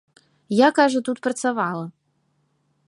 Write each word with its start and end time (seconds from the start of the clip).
Я, 0.59 0.69
кажа, 0.79 1.03
тут 1.11 1.21
працавала. 1.29 1.85